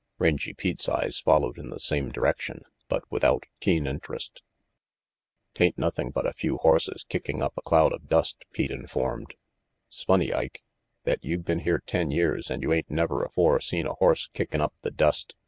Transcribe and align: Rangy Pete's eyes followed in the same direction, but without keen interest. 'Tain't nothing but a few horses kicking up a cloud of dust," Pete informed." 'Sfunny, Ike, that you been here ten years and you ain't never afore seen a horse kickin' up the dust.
Rangy 0.17 0.55
Pete's 0.55 0.89
eyes 0.89 1.19
followed 1.19 1.59
in 1.59 1.69
the 1.69 1.79
same 1.79 2.09
direction, 2.09 2.63
but 2.87 3.03
without 3.11 3.43
keen 3.59 3.85
interest. 3.85 4.41
'Tain't 5.53 5.77
nothing 5.77 6.09
but 6.09 6.25
a 6.25 6.33
few 6.33 6.57
horses 6.57 7.03
kicking 7.07 7.43
up 7.43 7.53
a 7.55 7.61
cloud 7.61 7.93
of 7.93 8.09
dust," 8.09 8.43
Pete 8.51 8.71
informed." 8.71 9.35
'Sfunny, 9.91 10.33
Ike, 10.33 10.63
that 11.03 11.23
you 11.23 11.37
been 11.37 11.59
here 11.59 11.83
ten 11.85 12.09
years 12.09 12.49
and 12.49 12.63
you 12.63 12.73
ain't 12.73 12.89
never 12.89 13.21
afore 13.23 13.61
seen 13.61 13.85
a 13.85 13.93
horse 13.93 14.27
kickin' 14.33 14.59
up 14.59 14.73
the 14.81 14.89
dust. 14.89 15.35